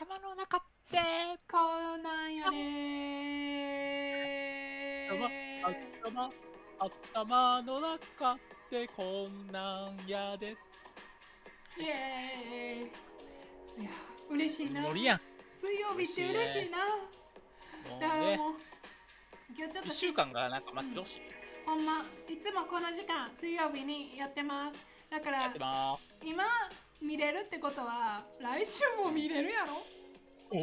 [0.00, 0.60] 頭の中っ
[0.90, 0.96] て
[1.52, 1.58] こ
[1.98, 4.00] うなんやね
[5.10, 5.28] 頭
[6.08, 6.30] 頭
[6.78, 8.38] 頭の中っ
[8.70, 10.56] てこんなんやで。
[11.78, 13.82] イエーイ。
[13.82, 13.90] いや
[14.30, 14.80] 嬉しいな。
[14.80, 15.20] ノリやん。
[15.52, 16.78] 水曜日って嬉しいな。
[17.90, 18.38] もうね。
[18.38, 18.54] もう
[19.54, 21.20] 今日ちょっと1週間がなんか待ってほしい、
[21.66, 24.88] ほんまいつもこの時間水曜日にやってます。
[25.10, 26.08] だからやってます。
[26.24, 26.42] 今
[27.00, 29.82] 見れるってことは来週も見れるやろ？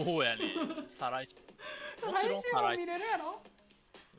[0.04, 0.54] そうやね。
[1.00, 1.36] 再来週。
[2.12, 3.42] 来週も見れるやろ？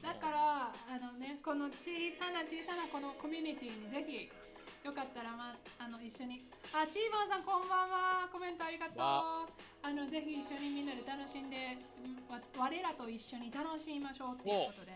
[0.02, 4.30] だからあのねこの小さな小さなこのコミュニティにぜひ
[4.84, 6.46] よかったら、まあ、あの一緒に。
[6.73, 8.28] あチーバーさんこんばんは。
[8.32, 8.98] コメントありがとう。
[8.98, 9.46] わ
[9.82, 9.92] あ。
[9.92, 11.78] のぜひ一緒にみんなで楽しんで
[12.56, 14.92] 我らと一緒に楽しみましょうっていうことで。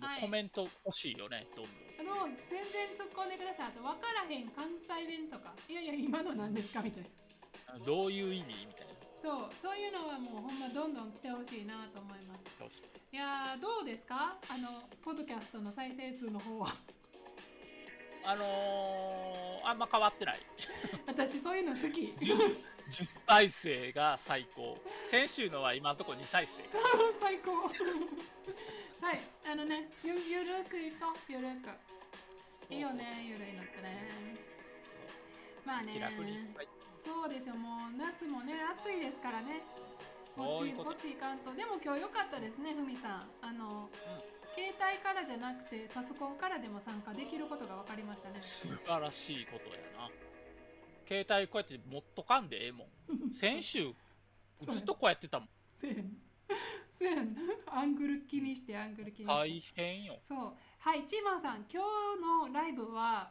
[0.00, 0.02] う。
[0.02, 0.06] ん。
[0.06, 0.20] はい。
[0.20, 3.66] コメント欲しいよねどんどんあの全然突っ込んでください。
[3.68, 5.52] あと分からへん関西弁とか。
[5.68, 7.08] いやいや今の何ですかみたいな。
[7.84, 8.94] どういう意味みたいな。
[9.16, 12.60] そうそういうのはもうほんまどんどん来てほしいなと思います。
[13.12, 14.36] いやーどうですか？
[14.50, 16.68] あのポッドキャストの再生数の方は。
[18.28, 20.38] あのー、あんま変わってない。
[21.06, 22.12] 私そういうの好き。
[22.18, 22.56] 10,
[22.90, 24.76] 10再生が最高。
[25.10, 26.62] 先週のは今のところ2再生。
[27.18, 27.52] 最高
[29.00, 31.70] はいあのねゆゆるくいこうゆるく。
[32.72, 34.34] いいよねゆるいのってね。
[35.64, 36.00] まあね
[37.04, 39.62] そうですよもう夏もね暑いですからね。
[40.36, 41.54] ぼちぼちいかんと。
[41.54, 43.24] でも今日良かったですねふみさん。
[43.40, 43.88] あの、
[44.54, 48.38] 携帯からじゃなくてパソコンからでも参加できることが分かりましたね。
[48.42, 50.10] 素晴らしいことやな。
[51.06, 52.88] 携帯こうやって持っとかんでええもん。
[53.38, 53.94] 先週
[54.60, 55.48] ずっとこうやってたもん
[56.90, 57.56] せやんせやん。
[57.66, 59.34] アングル気にしてアングル気にして。
[59.34, 60.16] 大変よ。
[60.20, 60.52] そう。
[60.78, 61.82] はいチーマンさん今
[62.46, 63.30] 日のライブは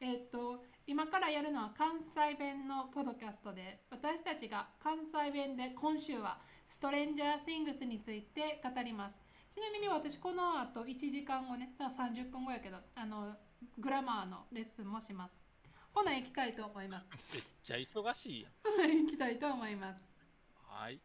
[0.00, 9.20] えっと今からやるのは関西弁のポッドキャストで私たちが関西弁で今週はストレンジャーシングスについて語ります。
[9.50, 13.34] ちなみに私この後1時間後ねだから30分後やけどあの
[13.78, 15.44] グラマーのレッスンもします。
[15.92, 17.06] ほな行きたいと思います。
[17.34, 18.80] めっちゃ忙しいやん。
[18.80, 20.08] は い行きたいと思います。
[20.66, 21.00] はい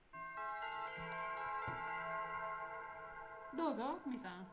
[3.55, 4.45] どうぞふみさん。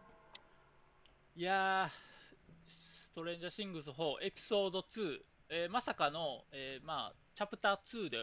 [1.35, 5.19] いやーストレンジャーシングス4エピソード2、
[5.49, 8.17] えーまさかの、えーまあ、チャプター2で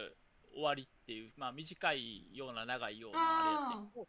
[0.53, 4.07] 終わりっていう、まあ、短いような長いようなあれやって。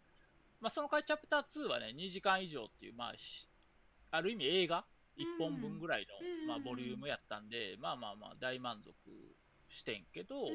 [0.61, 3.49] まあ、その回チャプター2はね2時間以上っていう、まあ、し
[4.13, 4.85] ある意味映画
[5.19, 8.95] ？1本分ぐらいの、うんまあ、ボリュームやったんで、まあまあまあ大満足
[9.69, 10.51] してんけど、うん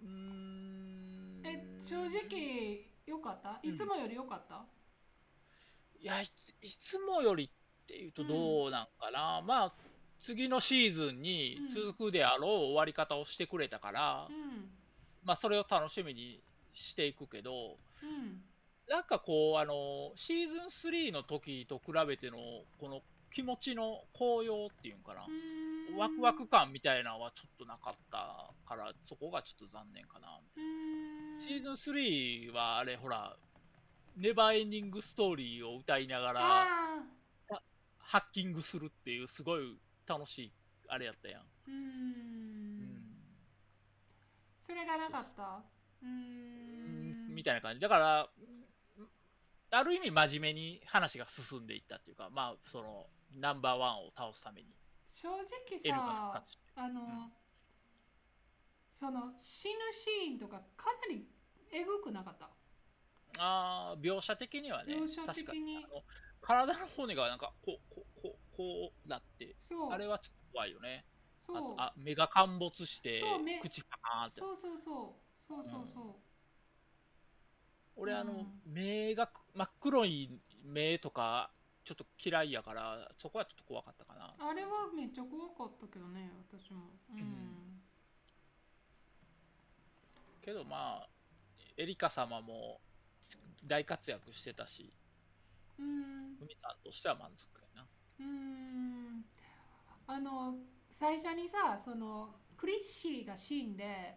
[0.00, 0.77] うん
[1.88, 3.58] 正直良かった？
[3.62, 4.62] いつもより良かった、
[6.00, 6.28] いやい
[6.80, 9.72] つもよりっていうとどうなんかな、まあ
[10.20, 14.68] 次のシーズンに続くであろう終わり方をしてくれたから、うん。
[15.24, 16.40] まあそれを楽しみに
[16.74, 18.42] していくけどうん。
[18.88, 22.36] なんかこうあのシーズン3の時と比べての
[22.80, 23.02] この
[23.32, 25.26] 気持ちの高揚っていうんかな、
[25.96, 30.40] ワクワク感みたいなのはちょっとなかったからそこがちょっと残念かな、
[31.40, 33.36] シーズン3はあれほら
[34.16, 37.04] ネバーエンディングストーリーを歌いながらあ
[37.98, 40.52] ハッキングするっていうすごい楽しい
[40.88, 42.80] あれやったやん、ーうん。
[42.80, 43.18] ん
[44.58, 45.62] それがなかった？
[46.02, 47.34] うーん。
[47.34, 47.80] みたいな感じ。
[47.80, 48.64] だからうん
[49.70, 54.68] ある意味真面目に話が進んでいったっていうかまあそのナンバーワンを倒すために。
[55.06, 55.44] 正直
[55.78, 56.42] さ
[56.76, 57.32] あの、ん。
[58.90, 61.26] その死ぬシーンとかかなり
[61.72, 62.50] えぐくなかった？
[63.38, 64.94] あー描写的にはね。
[64.94, 65.86] 描写的に。
[66.40, 69.56] 体の骨がなんかこうこうこうこうなって
[69.90, 71.04] あれはちょっと怖いよね。
[71.48, 71.76] あそう。
[71.76, 73.22] とあ目が陥没して
[73.60, 74.40] 口パーンって。
[74.40, 75.46] そうそうそう。
[75.46, 76.14] そうそうそう。
[77.96, 78.60] 俺あの、うん。
[78.66, 81.50] 目がく真っ黒い目とか
[81.88, 84.34] ちょっと嫌いやからそこはちょっと怖かったかな。
[84.38, 86.90] あれはめっちゃ怖かったけどね私も。
[87.10, 87.80] うん、うん
[90.44, 91.08] けどまあ
[91.78, 92.80] エリカ様も
[93.66, 94.92] 大活躍してたし
[95.78, 96.36] うん。
[96.60, 97.86] さんとしては満足やな。
[98.20, 99.24] うーん。
[100.06, 100.56] あの
[100.90, 104.14] 最初にさそのクリッシーが死んで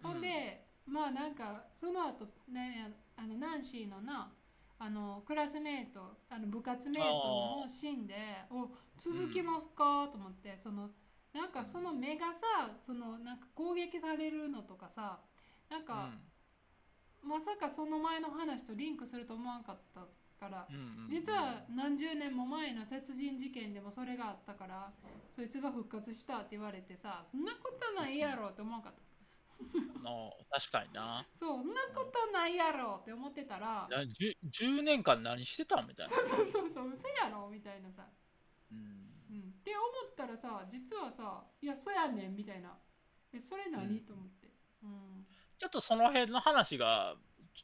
[0.00, 4.32] ほんで、まあなんかその後ねあのナンシーのな
[4.78, 8.14] あのクラスメートあの部活メートも死んで
[8.50, 8.68] お
[8.98, 10.90] 続きますか、と思ってその
[11.32, 15.20] なんかその目がさそのなんか攻撃されるのとかさ
[15.70, 16.10] なんか、
[17.22, 20.06] まさかその前の話とリンクすると思わんかったか
[20.44, 24.90] からうんうんうん実は何十年も前の殺人事件でもそれがあったから
[25.34, 28.98] そいつが復活したって言われてさそんなことないやろって思うかった
[30.04, 31.26] あ確かにな。
[31.34, 33.88] そうそんなことないやろって思ってたら。
[33.90, 38.06] な 10, 10年間何してたんみたいな、そうそうそうそう嘘やろみたいなさ、
[38.70, 38.78] うん。
[39.30, 42.78] うん、って思ったらさ実はさいやそうやねんみたいな。
[43.32, 44.48] えそれ何、うんと思って。
[44.82, 45.26] うん。
[45.58, 47.16] ちょっとその辺の話が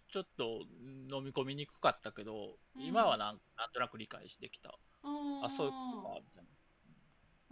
[0.08, 0.62] ちょっと
[1.08, 2.82] 飲み込みにくかったけど、うん。
[2.82, 4.74] 今はなんなんとなく理解してきた。
[5.02, 6.50] あそういうことか、みたいな。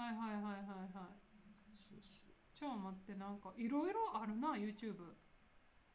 [0.04, 0.62] はいはいはいはい
[0.94, 1.27] はい
[2.58, 5.14] ち待ってなんかいろいろあるな YouTube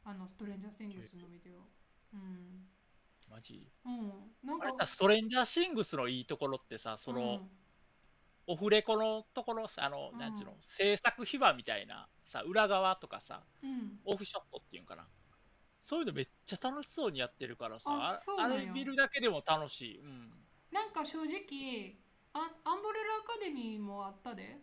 [0.04, 1.58] あのストレンジャーシングスのビデオ。
[2.14, 2.66] うん。
[3.30, 3.70] マジ？
[3.84, 4.12] うん。
[4.42, 7.40] なんかあれさ、ストレンジャーシングスのいいところってさ、その、
[8.46, 10.18] オフレコのところさ、あの、うん。
[10.18, 15.06] なんちゅうの、制作秘話みたいな、さ、裏側とかさ、うん、うんオフショットっていうんかな。
[15.82, 20.00] そういうのめっちゃ楽しそうにやってるからさ、ああれ見るだけでも楽しい。
[20.00, 20.30] うん。
[20.72, 21.98] なんか正直
[22.32, 24.58] あアンブレラアカデミーもあったで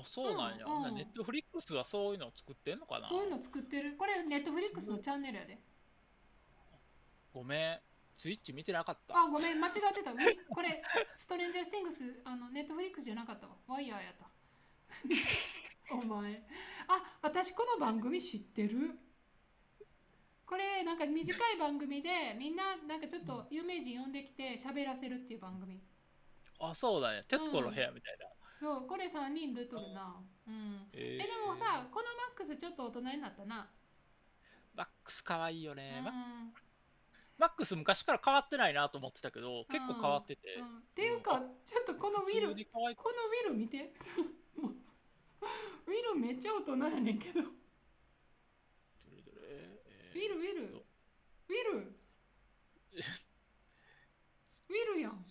[0.00, 0.66] あ、そうなんや。
[0.66, 0.94] うんうん。
[0.94, 3.08] ネットフリックスはそういうのを作ってんのかな？
[3.08, 3.96] そういうの作ってる。
[3.96, 5.58] これネットフリックスのチャンネルやで。
[7.34, 7.80] ごめん。
[8.18, 9.18] ツイッチ見てなかった。
[9.18, 9.60] あごめん。
[9.60, 10.12] 間違ってた。
[10.12, 10.82] これ
[11.14, 13.54] ストレンジャーシングスあのネットフリックスじゃなかったわ。
[13.66, 14.30] ワイヤーやった。
[15.94, 16.42] お前。
[16.88, 18.98] あ私この番組知ってる？
[20.46, 25.80] これなんか短い番組でみんななんかちょっと有名人呼んできて喋らせるっていう番組。
[26.60, 27.24] あ、そうだね。
[27.26, 28.26] 徹子の部屋みたいな。
[28.62, 30.22] そうこれ3人出とるな。
[30.46, 30.86] うん。
[30.92, 33.68] ええでもさこのマックスちょっと大人になったな。
[34.76, 35.98] マックスかわいいようね。
[35.98, 36.12] ん、マ
[37.38, 40.54] マックス昔から変わってないなと思ってたけど、結構変わってて。
[40.60, 43.92] うんっていうかちょっとこのウィル普通に可愛いこのウィル見て。
[44.00, 47.40] ちょもうウィルめっちゃ大人やねんけど。
[47.40, 47.50] ウど
[49.10, 49.48] れどれ？
[49.50, 50.20] えー。
[50.20, 51.96] ィルウィルウィル。
[54.68, 55.26] ウィルやん。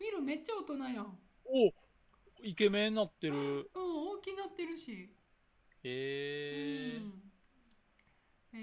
[0.00, 1.18] ウィルめっちゃ大人やん
[1.50, 1.72] お
[2.42, 3.34] イケメンになってる。
[3.74, 5.10] うん大きなってるし。
[5.82, 7.02] えー。
[7.02, 7.22] うん。
[8.52, 8.60] へ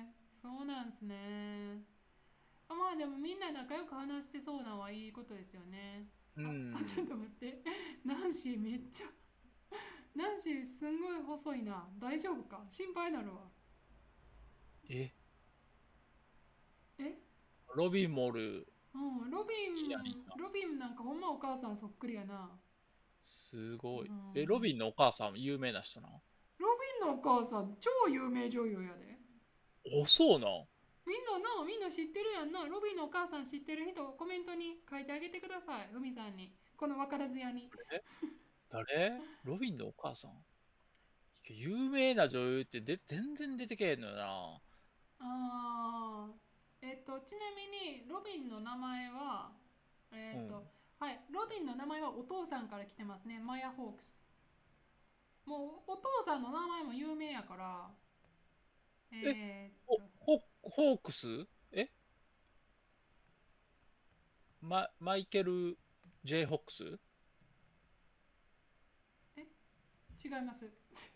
[0.00, 0.06] え
[0.40, 1.84] そうなんすね。
[2.68, 6.08] あまあでもみんな仲良く話してそうなのはいいことですよね。
[6.36, 6.74] うん。
[6.74, 6.84] あ。
[6.84, 7.62] ちょっと待って。
[8.04, 9.06] ナンシーめっちゃ
[10.14, 11.86] ナンシーすんごい細いな。
[11.98, 12.64] 大丈夫か？
[12.70, 13.50] 心配になるわ。
[14.88, 15.12] え？
[16.98, 17.18] え？
[17.74, 18.71] ロビンもおる。
[18.94, 22.50] うんロビンいいやんいいやんロビンなんかほんまお母さんそっくりやな。
[23.24, 24.08] すごい。
[24.08, 24.32] うん。
[24.34, 26.08] え、ロビンのお母さん有名な人な
[26.58, 26.68] ロ
[27.00, 29.18] ビンのお母さん超有名女優やで。
[30.00, 30.66] お、そうなん？
[31.06, 32.64] みんななみんな知ってるやんな。
[32.64, 35.88] ロビンのお母さん知ってる人コメントに書いてあげてください。
[35.92, 36.54] ふみさんに。
[36.76, 37.70] この分からずやに。
[38.70, 39.20] 誰？
[39.44, 40.32] ロビンのお母さん？
[41.48, 44.60] 有名な女優ってで全然出てけえんのよな。
[45.20, 46.51] あー
[46.82, 49.52] えっとちなみにロビンの名前は
[50.12, 50.62] えっと、うん。
[50.98, 53.40] はいロビンの名前はお父さんから来てますね。
[53.40, 54.16] マヤ・ホークス。
[55.46, 57.90] もうお父さんの名前も有名やから
[59.12, 61.46] えーホホークス？
[61.72, 61.88] え？
[64.60, 65.76] ママイケル・
[66.24, 66.98] ジェイ・ホックス？
[70.24, 70.70] 違います。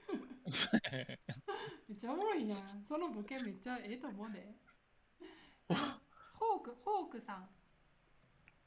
[1.89, 2.57] めっちゃおもろいな。
[2.85, 4.55] そのボケめっちゃええと思うで
[5.69, 5.79] あの
[6.39, 7.49] ホークホークさん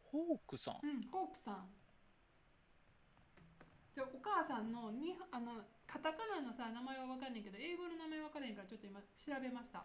[0.04, 1.68] ホークさんうん、ホークさん。
[3.94, 9.84] じゃお母さんのにあのカタカナのさ名前はわかんないけど英語の名前わかんないからちょっと今調べました。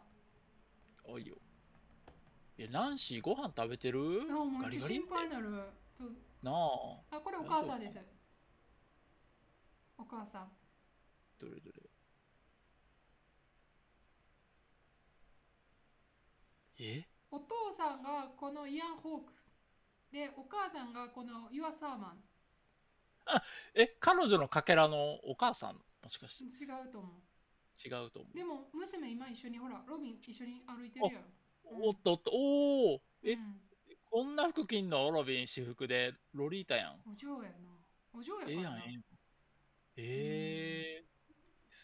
[1.05, 1.37] おいよ。
[2.57, 4.23] え、ナンシーご飯食べてる？
[4.31, 5.51] あもうち心配になる。
[6.43, 7.17] なあ。
[7.17, 7.99] あこれお母さんです。
[9.99, 10.49] お母さん。
[11.41, 11.84] どれどれ？
[16.87, 17.09] え？
[17.31, 19.51] お父さんがこのイアン・ホークス。
[20.13, 22.23] で、お母さんがこのユア・サーマン。
[23.75, 25.77] え、彼女のかけらのお母さん？
[26.03, 27.13] もしかして違うと思う。
[27.83, 28.37] 違うと思う。
[28.37, 31.19] でも娘今一緒にほら、ロビン一緒に歩いてるやろ。
[31.65, 33.61] おっとおっと、おおえ、うん
[34.11, 35.11] こんな服着んの？
[35.11, 37.01] ロビン私服でロリータやん。
[37.11, 37.57] お嬢やな。
[38.17, 38.83] お嬢やええやん、からな。
[38.85, 39.03] ええやん。
[39.97, 41.05] ええ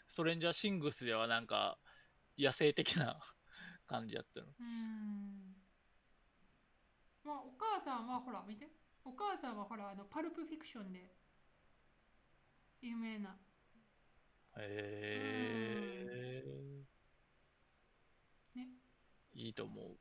[0.08, 1.78] ストレンジャーシングスではなんか
[2.38, 3.18] 野生的な
[3.90, 4.46] 感じやったの。
[4.46, 5.56] うーん。
[7.24, 8.68] まあお母さんはほら見て。
[9.04, 11.10] お母さんはほらあのパルプフィクションで
[12.82, 13.36] 有名な。
[14.58, 16.86] へえ
[18.54, 18.68] ね。
[19.34, 19.98] いいと思う。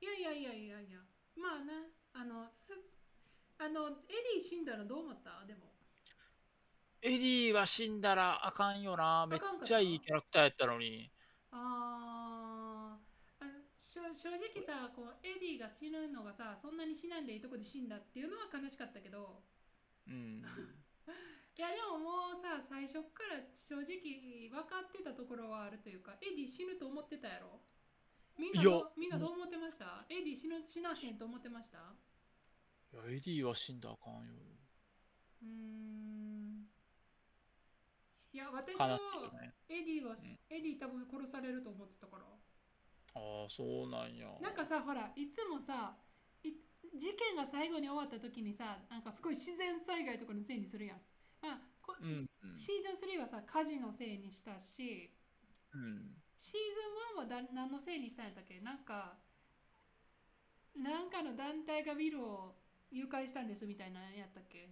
[0.00, 1.00] いやいやいやいやいや。
[1.36, 2.72] まあねあのす
[3.58, 3.92] あのエ
[4.34, 5.44] ディ死んだらどう思った？
[5.46, 5.74] でも。
[7.02, 9.26] エディは死んだらあかんよな。
[9.28, 11.12] めっちゃいいキャラクターやったのに。
[11.50, 11.58] あー。
[11.58, 12.15] あ
[13.76, 19.42] 正直さこうエディが死ぬのがさそんなに死なんでいいとこで死んだっていうのは悲しかったけど。
[20.08, 20.42] うん。
[21.56, 27.60] いやでももうさ最初っから正直分かってたところはあるというかエディ死ぬと思ってたやろ？
[28.36, 30.04] みんないやどうみんなどう思ってました？
[30.10, 31.78] エディ死ぬ死なへんと思ってました？
[32.92, 34.34] いや、エディは死んだらあかんよ。
[35.42, 36.70] うーん。
[38.32, 39.00] いや私は。
[39.68, 40.14] エディは、
[40.50, 42.24] エディ多分殺されると思ってたから
[43.16, 44.28] ああ、そうなんや。
[44.40, 45.96] なんかさほらいつもさ
[46.44, 46.52] い
[46.94, 51.00] 事件が最後に終わった時にさなんかすごい自然災害とかのせいにするやん、
[51.40, 52.54] まあ、こうん、うん。
[52.54, 55.10] シーズン3はさ火事のせいにしたし
[55.72, 56.12] うん。
[56.38, 58.60] シーズン1はだ何のせいにしたんやったっけ？
[58.60, 59.16] なんか
[60.76, 62.54] なんかの団体がビルを
[62.92, 64.68] 誘拐したんですみたいなのやったっけ？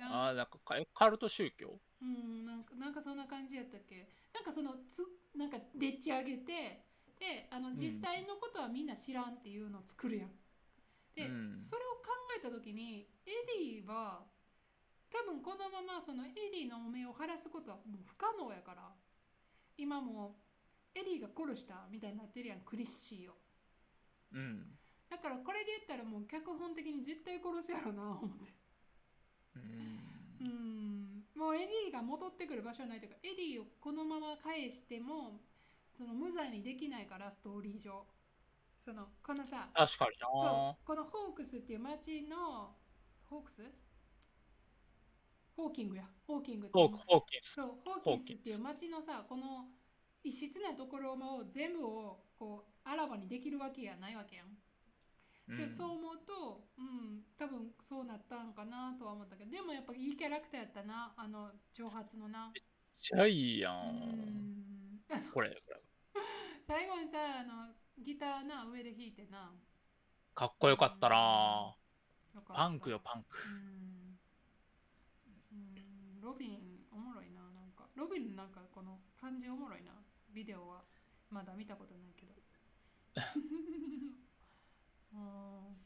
[0.00, 1.78] ああ、なんかカカルト宗教？
[2.00, 4.08] うんなんかなんかそんな感じやったっけ？
[4.32, 5.02] なんかそのつ
[5.36, 6.84] なんかでっち上げて
[7.24, 10.30] であのん実際のことはみんな知らんっていうのを作るやん。
[11.16, 13.32] で、うんそれを考えた時にエ
[13.80, 14.26] ディは
[15.08, 18.92] 多分このままそのエディの汚名を晴らすことはもう不可能やから
[19.78, 20.36] 今も
[20.94, 23.34] うエディが殺したみたいになってるやんクリッシーを。
[24.34, 24.76] うん。
[25.08, 28.52] だからこれで言ったらもう脚本的に絶対殺すやろな思って。
[29.56, 30.14] うん。
[30.40, 35.40] うんもうエディが戻ってくる場所はないというかエディをこのまま返しても
[35.96, 38.04] その無罪にできないからストーリー上
[38.84, 40.26] そのこのさ確かにな。
[40.28, 42.74] そうこのホーキンスっていう町の
[43.24, 43.62] ホークス？
[45.56, 47.52] ホーキングやホーキングホーク、ホーキンス。
[47.54, 49.68] そうホーキンスっていう町のさこの
[50.24, 62.50] 異質なところを全部をこうあらわにできるわけやないわけやんでそう思うと、うん、多分そうなったんかなとは思ったけどでもやっぱいいキャラクターやったなあの長髪のな。
[62.52, 62.62] めっ
[63.00, 63.70] ちゃいいや。
[63.70, 64.73] うんん
[65.32, 65.82] これ、これ。
[66.66, 69.52] 最後にさあのギターな上で弾いてな。
[70.34, 71.76] かっこよかったな。
[72.48, 73.38] パンクよ、パンク。
[73.46, 74.18] うん。
[75.52, 76.20] うん。
[76.20, 77.88] ロビンおもろいななんか。
[77.94, 79.92] ロビンのなんかこの感じおもろいな。
[80.32, 80.84] ビデオは
[81.30, 82.32] まだ見たことないけど。
[85.12, 85.76] うん。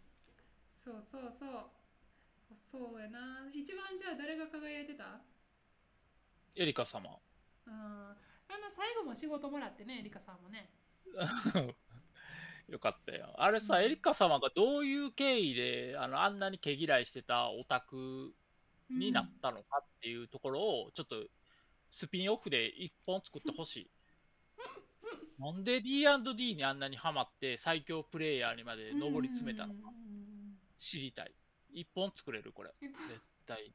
[0.71, 1.71] そうそうそう。
[2.71, 3.51] そうやな。
[3.53, 5.21] 一番じゃあ誰が輝いてた？
[6.55, 7.19] エリカ様。
[7.67, 8.17] うん
[8.49, 10.71] あの最後も仕事もらってねエリカさんもね
[12.69, 13.35] よかったよ。
[13.39, 18.35] あれさ、うんエリカ様がどういう経緯であのあんなに毛嫌いしてたオタク
[18.91, 21.17] になったのかっていうところを、ちょっと
[21.91, 23.91] スピンオフで一本作ってほしい。
[25.39, 29.93] なんで D&D にあんなにハマって最強プレイヤーにまで上り詰めたのか
[30.79, 31.33] 知りたい。
[31.73, 32.75] 一本作れる、これ。
[32.83, 33.73] うん絶対。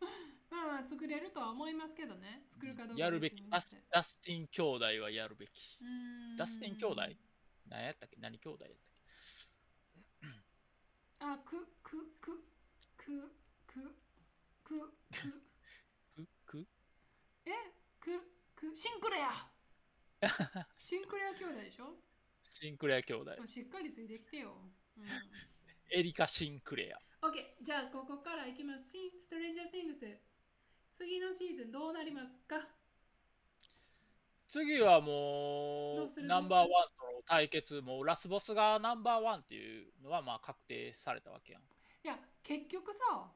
[0.52, 3.42] まあまあ作れるとは思いますけどね作るかどうかはやるべき。
[3.48, 5.78] ダスダスティン兄弟はやるべき。
[5.80, 5.84] う
[6.34, 7.00] んダスティン兄弟？
[7.68, 8.16] 何やったっけ？
[8.20, 8.78] 何兄弟やった
[11.28, 12.44] っあ、く、く、く、
[12.98, 13.32] く、く、
[13.66, 13.96] く、
[14.64, 15.18] く、け
[16.16, 16.66] くく？
[17.46, 17.50] え、
[18.00, 18.20] く、
[18.54, 19.50] く、シンクレア
[20.76, 21.96] シンクレア兄弟でしょ？
[22.50, 23.34] シンクレア兄弟。
[23.38, 24.70] まあしっかりついてきてよ。
[24.98, 25.06] うん。
[25.90, 27.00] エリカ・シンクレア。
[27.26, 28.90] OK、じゃあここからいきます。
[28.90, 30.18] シンストレンジャー・シングス。
[30.92, 32.68] 次のシーズンどうなりますか？
[34.48, 41.62] 次はもどうナンバーワンとの対決、もうラスボスがナンバーワンっていうのはまあ確定されたわけやん。
[41.62, 41.64] い
[42.06, 43.32] や、結局さ、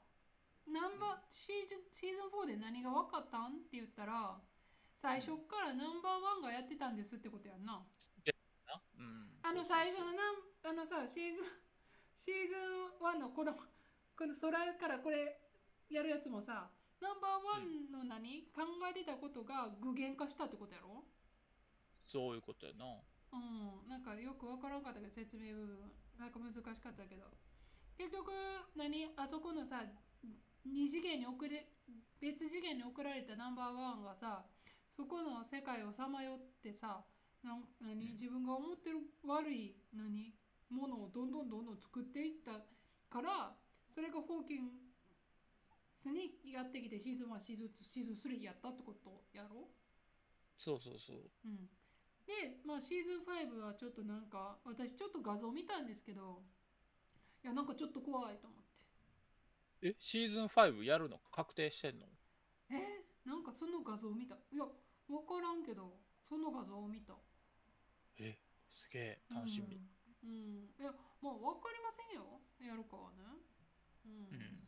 [0.68, 4.36] ナンバーシーズンシーズン4で何が分かったんって言ったら、
[4.92, 7.80] 最初っからナンバーワンがやってたんですってことやんな。
[8.66, 10.36] なうん、あの最初のなん
[10.68, 11.44] あのさシーズン
[12.18, 15.38] シーズン1のこのこの空からこれ
[15.88, 16.68] やるやつもさ
[17.06, 21.06] ナンバーワンの何、考えてたことが具現化したってことやろ？
[22.02, 22.98] そういうことやな。
[23.30, 23.86] うん。
[23.86, 25.78] なんかよくわからんかったけど説明部分。
[26.18, 27.30] なんか難しかったけど。
[27.94, 28.34] 結局
[28.74, 29.06] 何？
[29.14, 29.86] あそこのさ
[30.66, 31.70] 二次元に送れ
[32.18, 34.42] 別次元に送られたナンバーワンがさ
[34.90, 37.06] そこの世界をさまよってさ
[37.44, 38.18] なん何？
[38.18, 40.34] 自分が思ってる悪い何？
[40.70, 42.58] ものをどんどんどんどん作っていった
[43.08, 43.54] から
[43.94, 44.85] それがホーキン
[46.06, 49.68] スにやってきてシーズン1シーズン2シーズン3やったってことやろ？
[50.58, 51.18] そうそうそう。
[51.44, 51.68] うん、
[52.26, 56.42] で、まあ、シーズン5はちょっとなんか私ちょっと画像見たんですけど
[57.42, 58.60] いやなんかちょっと怖いと思っ
[59.82, 59.90] て。
[59.90, 62.06] え、シーズン5やるの確定してんの？
[62.70, 63.04] え？
[63.26, 64.36] なんかその画像見た。
[64.52, 64.64] いや
[65.08, 67.14] 分からんけどその画像を見た。
[68.18, 68.38] え、
[68.72, 69.78] すげえ、楽しみ。
[70.24, 70.70] うん、うん。
[70.78, 72.40] いやまあ分かりませんよ。
[72.62, 73.22] やるかはね。
[74.06, 74.66] うん、ん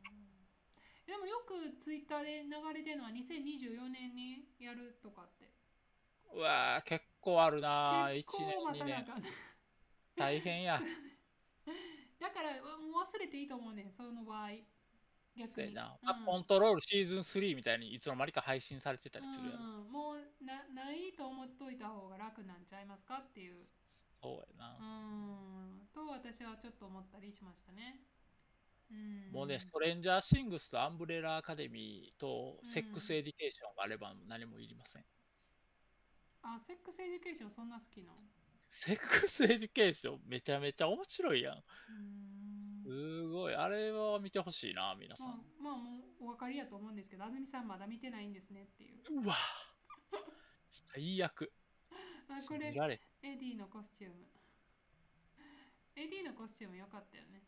[1.09, 5.51] でもよくツイッターで流れてるのは2024年にやるとかって
[6.33, 9.23] うわー結構あるな、1結構年、2たなあかん。
[10.17, 10.87] 大変や。
[12.21, 14.51] だからもう忘れていいと思うねん、その場合。
[14.51, 14.65] 逆に。
[15.47, 15.99] そうやな。
[16.03, 19.69] うんまあコントロールシーズン3みたいにいつの間にか配信されてたりするやろ。
[19.81, 23.67] うん、もうなないと思っといた方が楽なんちゃいますかっていう。
[24.23, 24.83] そうやなう。
[24.83, 28.01] ん、と私はちょっと思ったりしましたね。
[28.91, 35.05] うん、もうね、ストレンジャーシングスとアンブレラアカデミーとセックスエディケーションがあれば何もいりません。
[36.43, 38.15] あ、セックスエデュケーションそんな好きなの？
[38.71, 41.55] セックスエディケーションめちゃめちゃ面白いやん。
[41.55, 42.39] うん
[42.89, 43.55] すごい。
[43.55, 49.23] あれは見てほしいな、皆さまあん。、まあもうお分かりやと思うんですけど、安住さんまだ見てないんですねっていう。
[49.23, 49.37] うわ
[50.71, 51.53] 最悪。
[52.31, 54.27] あこれエディのコスチューム。
[55.97, 57.43] エディのコスチューム良かったよね。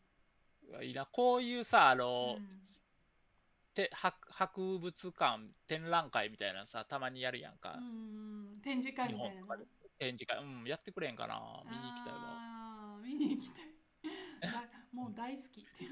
[0.81, 1.05] いいな。
[1.05, 2.61] こういうさ、あの、うん
[3.73, 7.77] て博博物館展覧会みたいなのさ、たまにやるやんか。
[7.79, 9.57] うん、展示会日みたいな
[9.97, 10.37] 展示会。
[10.37, 11.63] うん、やってくれんかな。
[11.65, 12.99] 見に行きたいわ。
[13.03, 13.65] 見に行きたい
[14.51, 15.91] だもう大好きっていう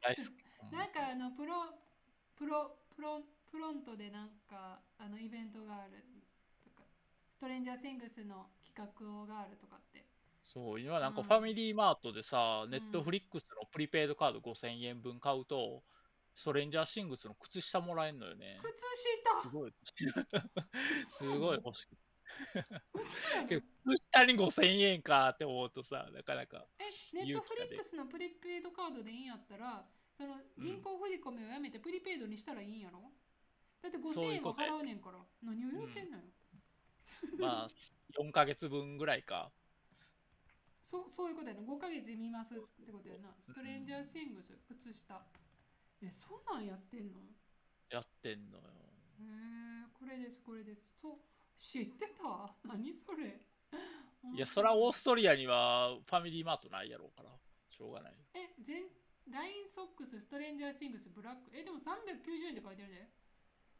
[0.00, 0.26] 大好き。
[0.26, 0.30] う
[0.66, 1.74] んなんかあのプロ
[2.36, 6.04] プロプロプロントでなんかあのイベントがある
[6.64, 6.84] とか
[7.30, 9.80] ストレンジャーシングスの企画があるとか
[10.54, 15.82] そう、今なんかうんファミリーマートでさ、んネットフリックスのプリペイドカード5000円分買うと、
[16.34, 18.60] ストレンジャーシングスの靴下もらえんのよね。
[18.62, 18.84] 靴
[19.42, 19.72] すごい。
[19.84, 21.96] す下ごい欲しい。
[22.94, 23.20] 靴
[24.10, 26.66] 下に5000円かって思うとさ、なかなか。
[26.78, 26.84] え
[27.16, 33.12] ネットフリックスのプリペイドカードでいいんやったらその銀行振り込みをやめてプリペイドにしたらいいんやろ？
[33.82, 36.24] だって5000円はそういうことや払うねんから何を言うてんのよ、
[37.38, 37.68] まあ、
[38.18, 39.52] 4ヶ月分ぐらいか。
[40.94, 41.60] そうそういうことやな。
[41.60, 43.34] 5ヶ月見ますってことやな。
[43.42, 45.18] ストレンジャーシングス靴下。
[46.00, 47.18] えそんなんやってんの？
[47.90, 48.64] やってんのよ。
[49.18, 50.94] へえこれですこれです。
[50.94, 51.18] そう
[51.58, 52.54] 知ってた？
[52.62, 53.42] 何それ？
[54.36, 57.36] いや、そらオーストリアにはファミリーマートないやろうから、
[57.68, 58.14] しょうがない。
[58.34, 58.86] え全
[59.26, 61.50] ラインソックスストレンジャーシングスブラック。
[61.52, 63.10] えでも390円って書いてるで。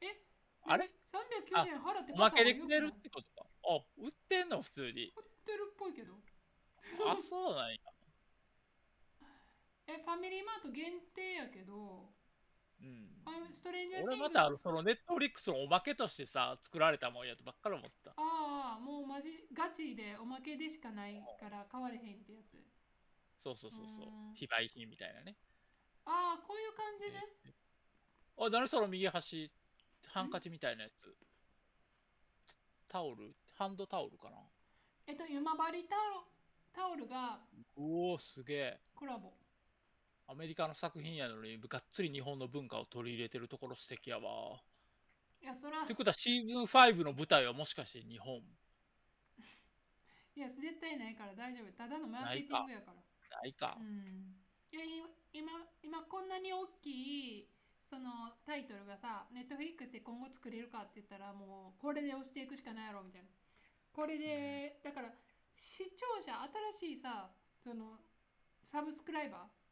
[0.01, 0.27] え
[0.65, 3.47] あれ？390円払っておまけでくれるってことか。
[3.67, 5.13] あ、売ってんの普通に。
[5.17, 6.19] 売ってるっぽいけど
[7.07, 7.77] あ、そうなんや。
[9.87, 12.09] えファミリーマート限定やけど
[12.81, 13.11] うん。
[13.53, 18.11] ストレンジャーシングス俺またあのそのネットフリックスのおまけとしてさ、作られたもんやとばっかり思ってた。
[18.17, 22.57] ああもうマジガチでおまけでしかないから買われへんってやつ
[23.43, 24.35] そうそうそうそううん。
[24.35, 25.37] 非売品みたいなね。
[26.07, 27.27] ああこういう感じね
[28.37, 29.51] あ、何その右端、
[30.09, 31.15] ハンカチみたいなやつ。
[32.89, 33.35] タオル？
[33.57, 34.37] ハンドタオルかな？
[35.07, 36.34] えっと今治タオ
[36.75, 37.39] タオルが
[37.77, 38.81] おお、すげえ。
[38.95, 39.33] コラボ。
[40.27, 44.61] アメリカの作品やのに、がっつり日本の文化を取り入れてるところ素敵やわ。
[45.43, 48.43] いやそらということは、シーズン5の舞台はもしかして日本？
[50.37, 51.73] いや絶対ないから大丈夫。
[51.73, 52.93] ただのマーケティングやか
[53.31, 53.39] ら。
[53.39, 53.77] ないか。
[53.79, 53.83] う。
[53.83, 54.35] ん。
[54.73, 57.49] いや今今今こんなに大きい
[57.85, 63.29] そのタイトルがさネットフリックスで今後作れるかって言ったらもうこれで押していくしかないやろみたいな。
[63.95, 65.15] これで、だから
[65.57, 66.33] 視聴者
[66.79, 67.31] 新しいさ
[67.63, 67.99] その
[68.63, 69.65] サブスクライバー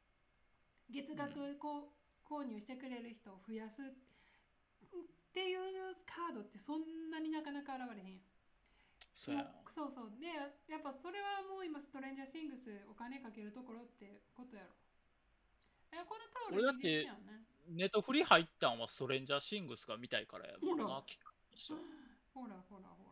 [0.92, 3.84] 月額こう、購入してくれる人を増やすっ
[5.32, 5.60] ていう
[6.04, 8.20] カードってそんなになかなか現れへんやん。
[9.14, 10.12] そうやそうそう。
[10.20, 10.28] で
[10.68, 14.76] やっぱそれはもう今ストレンジャーシングスお金かけるところってことやろ。
[15.92, 17.44] えこのタオルいいですよね。
[17.68, 20.76] ネットフリ入ったんはストレンジャーシングスが見たいからやも
[22.34, 23.11] ほらほらほら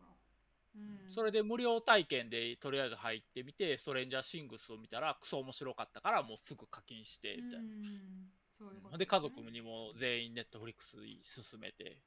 [0.75, 1.11] うん。
[1.11, 7.65] それで無料体験でとりあえず入ってみて、ストレンジャーシングスを見たらクソ面白かったからもうすぐ課金してみたいな。
[8.93, 11.97] うで、家族ににも全員ネットフリックスに進めて、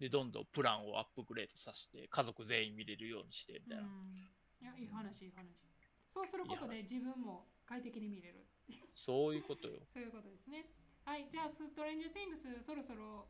[0.00, 3.84] で、どんどんプランをアップグレードさせて、家族全員見れるようにして、みたいな。
[4.60, 5.46] いやいい話いい話。
[6.08, 8.46] そうすることで自分も快適に見れる
[8.94, 9.78] そういうことよ。
[9.86, 10.66] そういうことですね。
[11.04, 13.28] はいじゃあストレンジャーシングスそろそろ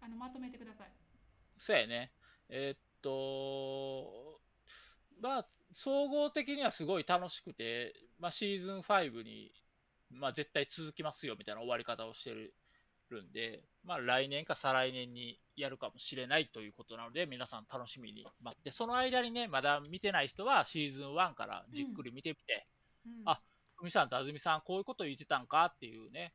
[0.00, 0.92] あのまとめてください。
[1.58, 2.12] そうやね。
[2.48, 4.40] えーっと、
[5.20, 9.52] まあ、総合的にはすごい楽しくて、まあ、シーズン5に、
[10.10, 12.54] まあ、絶対続きますよみたいな終わり方をしてる
[13.10, 22.66] るんで、まあ、来年か再来年にやるかもしれないということなので、皆さん楽しみに待って、その間にね、まだ見てない人はシーズン1からじっくり見てみて、
[23.06, 23.22] うん。
[23.26, 23.40] あ
[23.76, 26.32] ふみさんとあずみさん、こういうこと言ってたんかっていうね、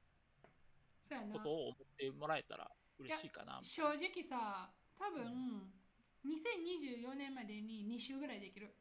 [1.02, 1.34] そうやな。
[1.34, 3.62] ことを思ってもらえたら嬉しいかな。
[3.64, 5.72] 正直さ多分
[6.26, 8.74] 2024年までに2週ぐらいできる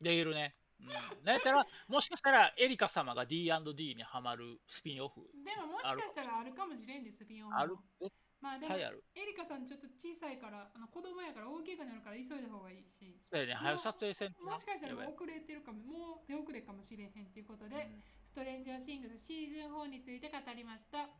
[0.00, 0.54] できるね。
[0.80, 0.90] うん。
[0.90, 5.22] ったら、もしかしたらエリカ様が D&D にハマるスピンオフ。
[5.44, 9.22] でももしかしたらあるかもしれんでスピンオフもある、絶まあでも、エ。
[9.22, 18.02] リカさんちょっと小さいから、あの子供やから大きくなるから急いだ方がいいし、そうやね、早く撮影せんもしかしたら遅れてるかも、もう手遅れかもしれへんということで、うん
[18.32, 21.10] ストレンジャーシングスシーズン4について語りました。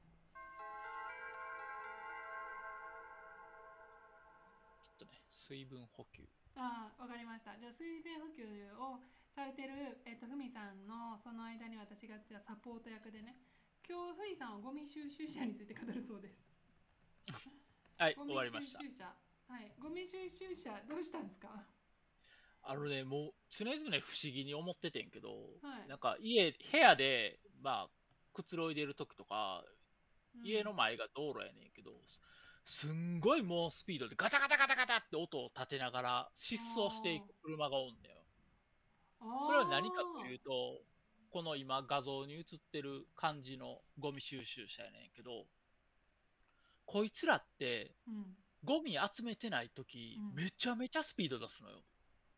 [5.52, 6.24] 水分補給。
[6.56, 7.52] ああ、わかりました。
[7.60, 9.04] じゃあ水分補給を
[9.36, 13.36] されてる、えっと、ふみさんのその間に私がじゃあサポート役でね、
[13.84, 16.40] 今日ふみさんはゴミ収集車について語るそうです。
[18.00, 18.80] はい、 終わりました。
[18.80, 21.68] はい、ゴミ収集車どうしたんですか？
[22.64, 27.90] あのね、もう常々不思議に思っててんけど、はいなんか家、部屋で、まあ、
[28.32, 29.62] くつろいでる時とか、
[30.42, 31.92] 家の前が道路やねんけど、
[32.64, 38.16] すんごい猛スピードでガタガタガタガタって音を立てながら疾走していく車がおんだよ。
[39.22, 40.80] うん、それは何かというと、
[41.30, 45.46] この今画像に映ってる感じのゴミ収集車やねんけど、
[46.86, 51.82] こいつらってうん、ゴミ集めてない時、うんめちゃめちゃスピード出すのよ。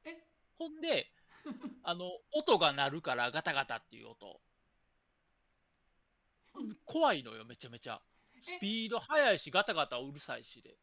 [0.04, 0.16] え？
[0.58, 1.10] ほんで、
[1.82, 4.40] あの、音が鳴るからガタガタっていう音。
[6.84, 8.00] 怖いのよ、めちゃめちゃ。
[8.40, 10.76] スピード速いし、ガタガタうるさいしで。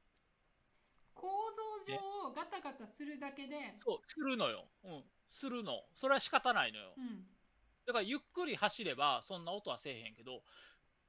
[1.13, 4.65] 構造上ガタガタするだけで、そう、するのよ。
[4.83, 5.83] うん、するの。
[5.95, 6.93] それは仕方ないのよ。
[6.97, 7.25] うん、
[7.85, 10.43] だからゆっくり走れば、そんな音はせえへんけど、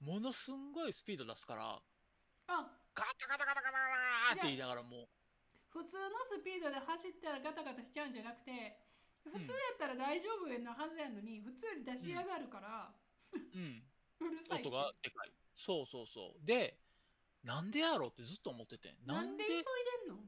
[0.01, 1.81] ものすんごいスピード出すから、
[2.49, 3.79] あガタガタガタガタガ
[4.31, 5.09] タって言いながらもう、
[5.69, 8.77] 普通のスピードで走ったらガタガタしちゃうんじゃなくて
[9.25, 12.91] 普通やったら大丈夫なはずやのに、普通より出し上がるから、
[13.33, 13.83] うん、
[14.19, 15.33] う るさい音がでかい。
[15.65, 16.47] そうそうそう。
[16.47, 16.77] で、
[17.45, 18.95] なんでやろうってずっと思ってて。
[19.07, 20.23] なんで急いでんの？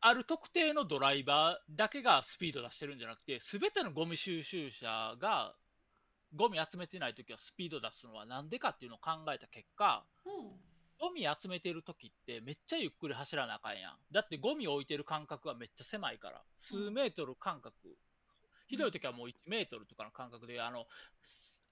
[0.00, 5.54] ある特定のドライバーだけがスピード出してるんじゃなくて、すべてのゴミ収集車が
[6.36, 10.32] ゴミ集めてないときはスピード出すのはなんでかっていうのを考えた結果、うん
[11.00, 13.92] ゴミ集めてるときってめっちゃゆっくり走らなあかんやん。
[14.12, 16.40] だってゴミ置いてる間隔はめっちゃ狭いから。
[16.56, 17.74] 数メートル間隔。
[18.68, 20.86] ひどいときはもう1メートルとかの間隔で、あの、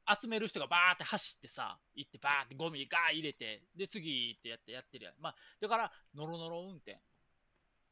[0.08, 5.14] 集める人がバーって走ってさ、行ってバーってゴミガー入れて、で次ってやってやってるやん。
[5.20, 7.00] まあ、だから、ノロノロ運転。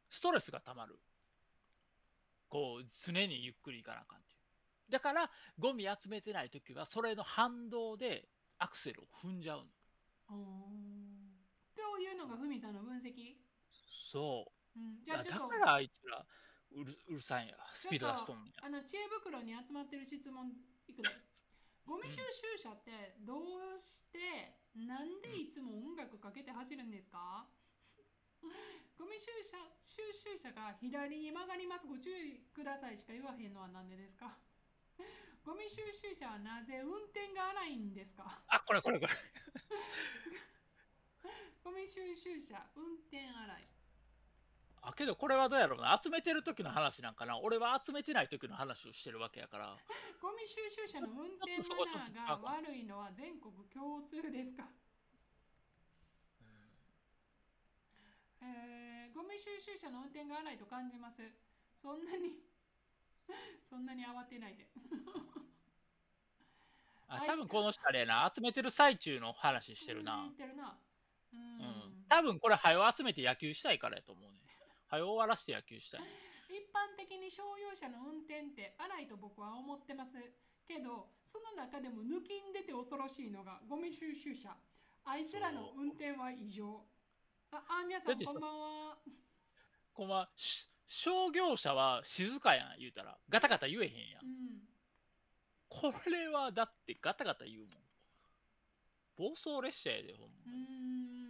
[0.08, 0.98] ストレスがたまる。
[2.48, 4.92] こう、常にゆっくり行かなあかんっていう。
[4.92, 9.64] だから、ゴミ集めてないときは、それの反動でアクセルを踏んじゃうの。
[11.76, 13.36] というのがふみさんの分析、
[14.10, 14.78] そう。
[14.78, 16.24] うん、じゃあだちょっとからあいつら
[16.72, 17.56] うるうるさいんや。
[17.74, 18.66] スピード出しとんねや。
[18.66, 20.50] あの知恵袋に集まってる質問
[20.86, 21.08] いくで
[21.86, 23.34] ゴミ収集車ってど
[23.76, 24.18] うして、
[24.76, 27.46] なんでいつも音楽かけて走るんですか？
[28.98, 31.86] ゴミ収集収集車が左に曲がります。
[31.86, 34.38] ご注意くださいしか言わへんのはなんでですか？
[35.44, 38.38] ゴミ収集車はなぜ運転が荒いんですか？
[38.48, 39.12] あ、これこれこれ。
[41.64, 43.66] ゴミ収集車運転荒い
[44.82, 45.98] あ、けどこれはどうやろうな。
[46.02, 47.38] 集めてる時の話なんかな。
[47.38, 49.76] 俺は集めてない時の話をしてるわけやから。
[50.20, 51.84] ゴミ収集車の運転マ
[52.26, 54.64] ナーが悪いのは全国共通ですか？
[58.42, 61.20] えー、ゴミ収集車の運転が荒いと感じます。
[61.76, 62.40] そんなに
[63.68, 64.66] そんなに慌てないで。
[67.08, 68.32] あ、多分この人あれやな。
[68.34, 70.32] 集めてる最中の話してる言なっ。
[70.36, 70.78] てるな。
[71.32, 71.40] ううん
[72.02, 72.06] ん。。
[72.08, 74.49] 多分これ、早を集めて野球したいからやと思うね。
[74.90, 76.00] 早終わらして野球したい。
[76.50, 80.18] 一般的に商用車の運転って荒いと僕は思ってます。
[80.66, 84.50] けど、その中でも抜きん出て恐ろしいのがゴミ収集車。
[85.04, 86.82] あいつらの運転は異常。
[87.52, 88.98] あ、あ、皆さんこんばんは。
[89.94, 93.16] こんばんはし商業者は静かやん、言うたら。
[93.28, 94.18] ガタガタ言えへんや。
[94.22, 94.66] うんん。
[95.68, 97.68] これはだってガタガタ言うもん。
[99.16, 100.34] 暴走列車やで、ほんま。
[100.46, 101.29] うーん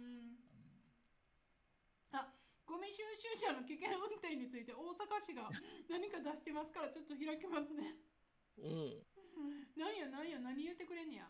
[2.71, 5.51] ゴミ収集車の危険運転について大阪市が
[5.91, 7.99] 何か出してますからちょっと開きますね。
[8.63, 9.03] うん。
[9.75, 11.27] なんやなんや何言ってくれんねや。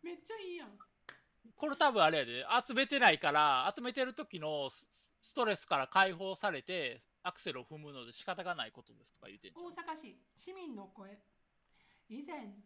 [0.00, 0.80] めっちゃいいやん。
[0.80, 4.88] これ多分あれやで、集めてないから、集めてる時のス
[5.20, 11.20] ストレスから解放されて、アクセルを踏むので仕方がないことですとか言うて大阪市市民の声。
[12.08, 12.56] 以前、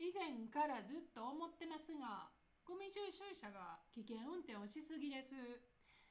[0.00, 2.32] 以前からずっと思ってますが、
[2.64, 5.36] ゴミ収集車が危険運転をしすぎです。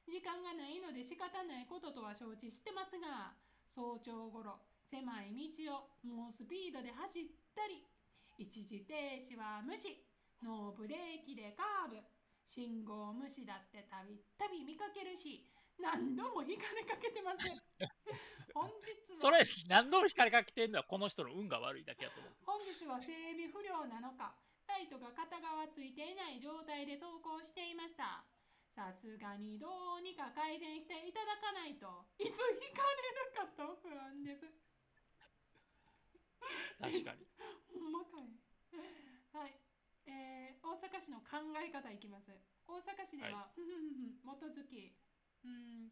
[0.06, 3.34] 時間がないので仕方ないこととは承知してますが、
[3.74, 5.34] 早朝ごろ、狭い
[5.65, 7.84] 道を猛スピードで走ったり、
[8.38, 10.06] 一時停止は無視、
[10.44, 11.98] ノーブレーキでカーブ、
[12.46, 15.50] 信号無視だってたびたび見かけるし、
[15.82, 17.50] 何度も引かれかけてます。
[18.54, 22.34] 本日はそれ、何度も光かけてんのはこの人の運が悪いだけやと思う。
[22.46, 24.36] 本日は整備不良なのか
[24.68, 28.26] ライトが片側ついていない状態で走行していました
[28.76, 31.88] さすがにどうにか改善していただかないと
[32.20, 34.52] いつ引かれるかと不安です。
[36.76, 37.24] 確かに。
[37.72, 38.28] ほんまかい。
[39.32, 39.56] はい。
[40.12, 42.36] えー、大阪市の考え方いきます。
[42.68, 44.92] 大阪市では、ふふふふ基づき、
[45.44, 45.90] うん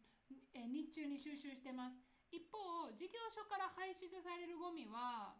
[0.52, 1.96] えー日中に収集してます。
[2.30, 5.34] 一方、事業所から排出されるゴミは、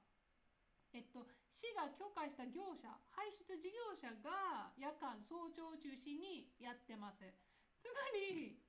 [0.94, 7.26] えっと、市が許可した業者、排出事業者が夜間、早朝を中心にやってます。
[7.74, 8.62] つまり、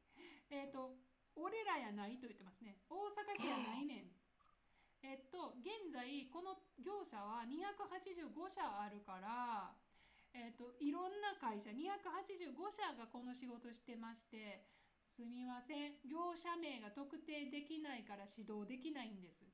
[0.50, 0.98] えっと、
[1.38, 2.82] 俺らやないと言ってますね。
[2.90, 4.26] 大阪市やないねん。
[5.06, 9.78] えっと、現在、この業者は285社あるから、
[10.34, 14.66] えっと、いろんな会社、285社がこの仕事してまして、
[15.14, 19.46] すみません、業者名が特定できないから指導できないんです。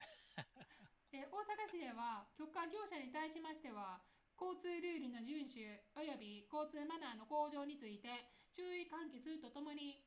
[1.12, 4.04] えー大阪市では許可業者に対しましては
[4.36, 5.64] 交通ルールの遵守
[5.96, 10.04] および交通マナーの向上について注意喚起するとともに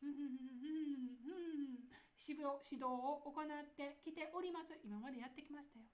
[2.21, 5.89] 指導を行ってきております今までやってきましたよ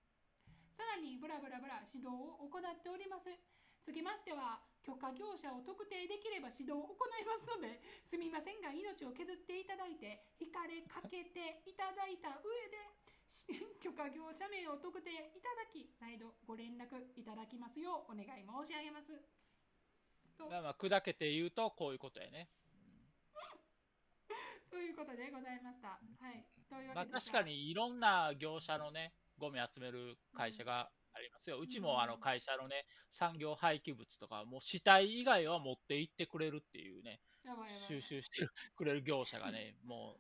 [0.76, 3.32] さらにブラブラブラ指導を行っております
[3.80, 13.07] つきましては許可業者を特定できれば指導を行いますのですみませんが命を削っていただいて引かれかけていただいた上で
[13.82, 19.24] 許可業者名を特定いただき再度ご連絡いただきますようお願い申し上げます。
[20.38, 20.50] と。
[20.50, 22.50] まあまあ、砕けて言うと、こういうことやね。
[24.70, 26.00] そういうことでございました。
[26.20, 26.46] はい。
[26.70, 31.60] というまあ、わけで確かにいろんな業者のね、ゴミ集める会社がありますよ。
[31.60, 37.22] うちもあの会社のね、産業廃棄物とか、もう死体以外は持って行ってくれるっていうね、
[37.88, 40.18] 収集してくれる業者がね、も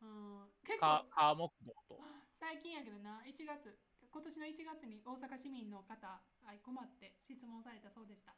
[0.00, 0.44] うん。
[0.46, 2.04] う、結構かカー木工と。
[2.38, 3.74] 最近やけどな1月
[4.08, 8.32] 今年の1月に大阪市民の方はい困って質問されたそうでした。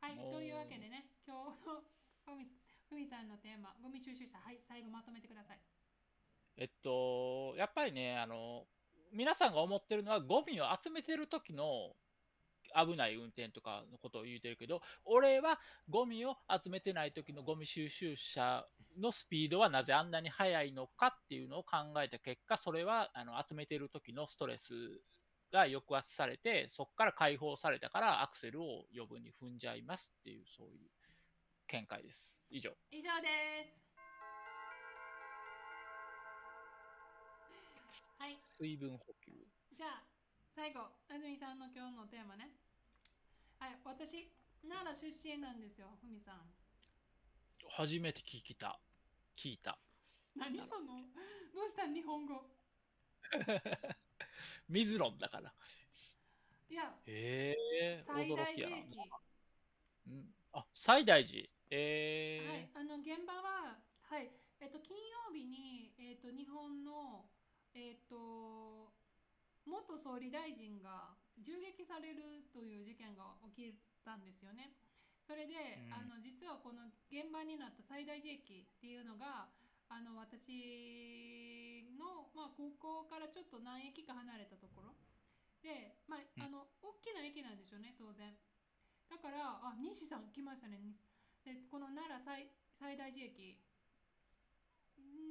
[0.00, 1.84] はいというわけでね今日の
[2.24, 2.44] ふみ
[2.88, 5.60] ふみさんのテーマゴミ収集車はい最後まとめてください。
[6.56, 8.66] えっと、やっぱりね、あの、
[9.12, 11.96] 皆さんが思ってるのは、ゴミを集めてる時の
[12.74, 18.66] 危ない運転とかのことを言うてるけど、俺はゴミを集めてない時のゴミ収集車
[18.98, 24.74] のスピードはなぜあんなに速いのかっていうのを考えた結果、それはあの集めてる時のストレス
[25.52, 30.90] が抑圧されて、そこから解放されたからアクセルを余分に踏んじゃいますっていう、そういう
[31.68, 32.30] 見解です。
[32.50, 32.70] 以上。
[32.90, 33.82] 以上です
[38.18, 39.32] はい水分補給。
[39.74, 40.02] じゃあ
[40.54, 42.63] 最後あずみさんの今日のテーマね
[43.64, 44.28] はい私
[44.68, 46.44] 奈良出身なんですよふみさん
[47.70, 48.78] 初めて聞いた。
[49.40, 49.78] 聞いた。
[50.36, 51.00] 何その
[51.54, 52.44] どうした日本語？
[54.68, 55.54] 水論だから。
[56.68, 58.76] いやへえ、最大驚きやな。
[58.76, 58.98] 時期
[60.08, 61.48] うん、あ、最大寺。
[61.70, 67.30] えはい、あの現場は、はい、えっと金曜日にえっと日本の
[67.72, 68.92] えっと
[69.64, 74.74] 元総理大臣が銃撃されるという事件が起きたんですよね。
[75.26, 75.54] それで、
[75.88, 75.92] うん。
[75.92, 79.48] あの実はこの現場になった最大寺駅っていうのが
[79.88, 84.94] あの私の、まあ、高校からちょっと何駅か離れたところ。
[85.64, 86.42] で、まあ、うん。
[86.42, 88.36] あの大きな駅なんでしょうね当然。
[89.08, 90.78] だからあ西さん来ましたね。
[90.78, 91.00] 西
[91.44, 92.48] でこの奈良最
[92.80, 93.60] 最大寺駅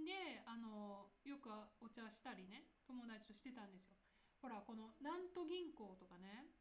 [0.06, 1.50] であのよく
[1.82, 3.98] お茶したりね友達としてたんですよ
[4.44, 6.52] ほらこの南都銀行とかね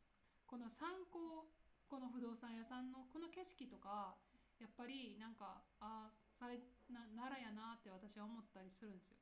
[0.47, 1.51] この参考
[1.91, 4.15] この不動産屋さんのこの景色とか
[4.63, 9.19] やっぱりなんかあさいな奈良やなって私は思ったりするんですよ。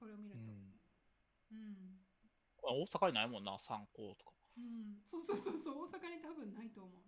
[0.00, 0.48] これを見ると。
[0.48, 0.72] うん。
[1.52, 2.00] うん、
[2.64, 4.32] あ大阪にないもんな、参考とか。
[4.56, 7.04] うん、そうそうそうそう大阪に多分ないと思う。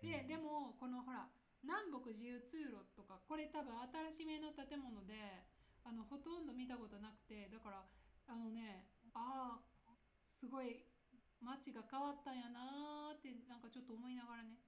[0.00, 0.26] で、うん。
[0.26, 1.28] でもこのほら
[1.60, 3.72] 南北自由通路とかこれ多分
[4.12, 5.44] 新しめの建物で
[5.84, 7.84] あのほとんど見たことなくてだから
[8.28, 8.84] あのね
[9.16, 9.73] ああ
[10.34, 10.82] すごい
[11.38, 14.58] 街が変わったんやなーってなんかちょっと思いながらね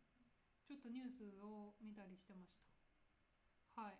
[0.62, 2.66] ちょっとニュースを見たりしてました。
[3.82, 3.98] はい。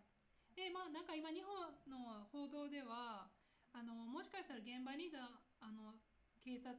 [0.55, 3.29] でまあなんか今日本の報道では
[3.75, 5.99] あのもしかしたら現場にいたあの
[6.41, 6.73] 警察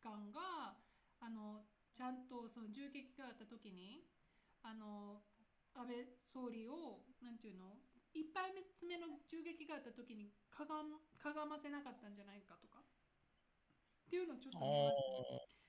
[0.00, 0.78] 官が
[1.20, 4.06] あのちゃんとその銃撃があった時に
[4.62, 5.24] あの
[5.74, 7.76] 安倍総理をなんていうの
[8.14, 8.54] 一発
[8.86, 10.86] 目の銃撃があった時にかが
[11.18, 12.83] かがませなかったんじゃないかとか
[14.14, 15.02] っていうのをちょっと見まし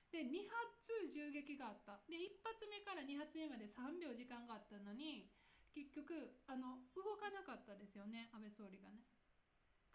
[0.06, 0.14] た。
[0.14, 1.98] で2発銃撃があった。
[2.06, 5.26] で1発目から2発目まで3秒時間があったのに
[5.74, 6.14] 結局
[6.46, 9.02] あの動かなかったですよね安倍総理がね。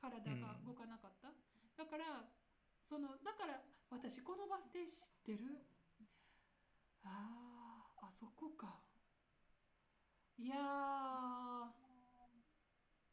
[0.04, 1.30] 体が動かなかった、
[1.78, 2.26] だから
[2.90, 5.64] そのだから私このバス停知ってる？
[7.06, 8.82] あーあそこか。
[10.42, 11.72] いやー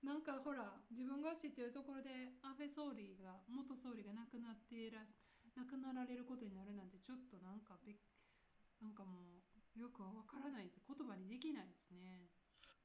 [0.03, 5.05] なんかほら自分が知ってるところで安倍総理が元総理が亡くなっていら
[5.59, 7.99] 亡くなられることになるなんてちょっとなんかべ
[8.81, 9.43] なんかも
[9.77, 12.31] うよくわからないです言葉にできないですね。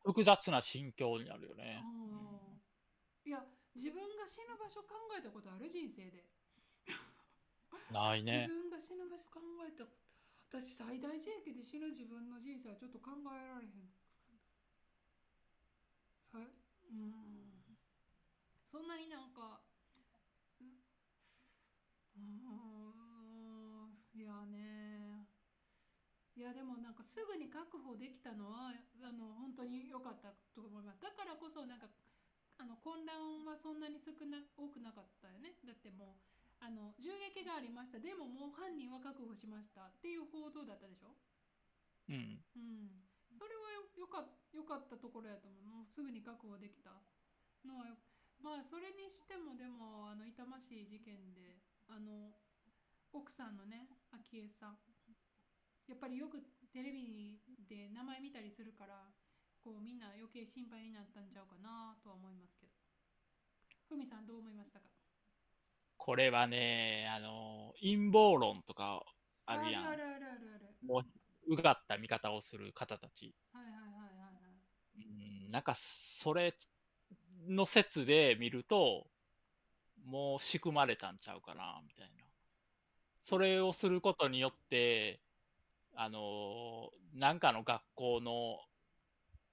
[0.04, 1.82] 複雑な心境になるよね。
[1.86, 2.62] うん
[3.26, 6.26] いや自分が死ぬ場所考えたことある人生で。
[7.92, 8.54] ないね自。
[8.54, 9.86] 分が死ぬ場所考えた
[10.50, 13.90] 私最大地域で死ぬ自分の人生はちょっと考えられへん
[16.22, 17.78] さうん
[18.66, 19.73] そんなになんかう
[22.16, 25.28] うんいやね
[26.36, 31.88] いやでもなんかすぐに確保できたのはあの本当に良かったと思いますだからこそなんか
[32.58, 36.18] あの混乱はそんなに少な多くなかったよねだっても
[36.62, 41.16] うあの銃撃がありましたでももう犯人は確保しましたっていう報道だったでしょ
[42.10, 42.44] うん。
[42.56, 43.04] うん
[43.38, 47.02] それはよよかよかったところやと思うもうすぐに確保できた
[47.66, 47.98] のは
[48.40, 52.32] まあそれにしてもでもあの痛ましい事件であの
[53.12, 54.78] 奥さんのね昭恵さん。
[55.88, 56.40] やっぱりよく
[56.72, 59.12] テレビで名前見たりするから
[59.64, 62.72] こうみんな余計心配になったんちゃうかなとは思いますけど。
[63.90, 64.86] ふみさんどう思いましたか？
[65.98, 69.04] これはね、あの、陰謀論とか
[69.46, 69.88] あるやん。
[69.88, 70.76] あるあるあるある。
[70.82, 73.36] もう、うがった見方をする方たち。
[73.54, 74.32] はいはいはいはいは
[74.98, 75.46] い。
[75.46, 76.58] うん、なんか、それ
[77.48, 79.08] の説で見ると、
[80.06, 82.26] もう仕組まれたんちゃうかな、みたいな。
[83.24, 85.22] それをすることによって、
[85.96, 88.60] あの、なんかの学校の、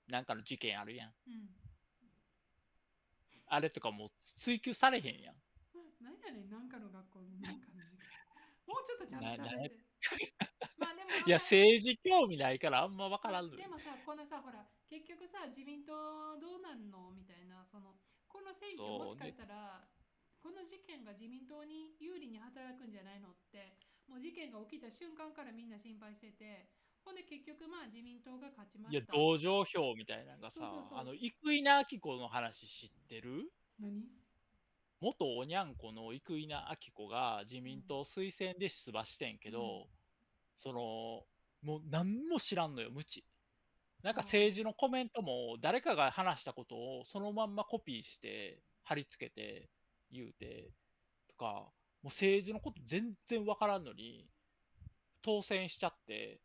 [0.08, 1.14] なんかの事件あるやん。
[1.26, 1.60] うん
[3.52, 5.34] あれとかもう追及されへんやん。
[6.00, 8.06] 何やねん、なんかの学校のなんかの事件。
[8.64, 9.84] もうちょっとちゃんとな喋って。
[10.78, 17.10] まあでも、いや、政治興味ないからあんまわからんでもさ、このさ、ほら、結局さ、自民党どうなんの？
[17.10, 19.82] みたいな、その、この選挙もしかしたら、
[20.42, 23.76] この事件が自民党に有利に働くんじゃないのって、
[24.08, 26.68] もう事件が起きた瞬間からみんな心配してて、
[27.04, 29.12] ほんで結局まあ自民党が勝ちまいやし、た。
[29.12, 30.60] 同情票みたいなのがさ
[30.92, 33.52] あの、生稲晃子の話知ってる？
[33.80, 34.04] 何？
[35.00, 39.88] 元おにゃんこの生稲晃子が自民党推薦で出馬してんけど、
[40.58, 41.24] その、
[41.62, 43.24] もう何も知らんのよ、無知。
[44.02, 49.68] なんか政治のコメントも誰かが話したことをそのまんまコピーして貼り付けて
[50.10, 50.70] 言うて
[51.28, 54.26] とか、もう政治のこと全然わからんのに
[55.22, 56.40] 当選しちゃって、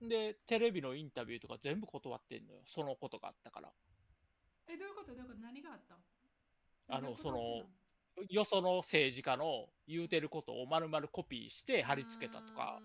[0.00, 3.72] で、テレビのインタビューとか全部断ってんのよ、そのことがあったから。
[4.68, 5.14] え、どういうこと？
[5.14, 5.40] どういうこと？
[5.40, 5.96] 何があった？
[6.88, 7.30] あのそ
[8.30, 12.80] よその政治家の言うてることを丸々コピーして貼り付けたとか、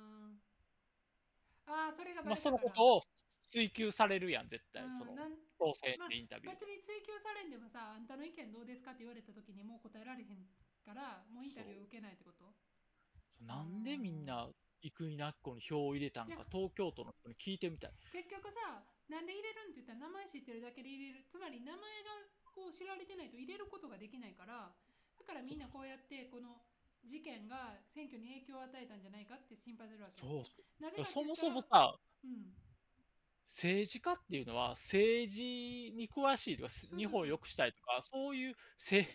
[1.67, 1.88] あー。
[1.88, 3.02] あー、それがバまあ、そのことを
[3.49, 6.65] 追求されるやん、絶対う、んそのなん当選まあしてインタビュー別。
[6.65, 10.45] に追及されんでもさ、あんたの意見どうですかって言われた時にもう答えられへん
[10.85, 12.53] から、もうインタビュー受けないってこと？
[13.45, 14.47] なんでみんな
[14.81, 17.91] 生稲晃子に票を入れたんか、東京都の人に聞いてみたい。
[18.12, 21.25] 結局さ、なんで入れるんって言ったら名前知ってるだけで入れる。
[21.27, 22.15] つまり名前が
[22.59, 26.59] を知られてないと入れることができないから、だからみんなこうやってこの
[27.03, 30.19] 事件が選挙に影響を与えたんじゃないかって心配するわけ。
[30.19, 32.51] そうなぜかそもそもさ、うん、
[33.49, 39.07] 政治家っていうのは政治に詳しいとか、日本を良くしたいとか、そういうせ